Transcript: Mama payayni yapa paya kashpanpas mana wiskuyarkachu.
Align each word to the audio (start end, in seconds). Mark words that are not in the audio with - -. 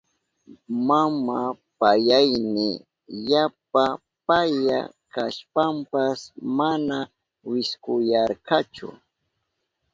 Mama 0.87 1.39
payayni 1.79 2.67
yapa 3.29 3.85
paya 4.25 4.79
kashpanpas 5.13 6.19
mana 6.57 6.97
wiskuyarkachu. 7.49 8.87